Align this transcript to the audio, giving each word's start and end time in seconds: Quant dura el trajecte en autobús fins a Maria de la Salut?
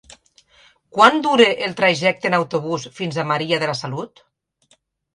Quant 0.97 1.19
dura 1.27 1.47
el 1.67 1.77
trajecte 1.83 2.31
en 2.31 2.39
autobús 2.39 2.91
fins 2.99 3.23
a 3.23 3.29
Maria 3.35 3.65
de 3.67 3.73
la 3.75 3.81
Salut? 3.85 4.29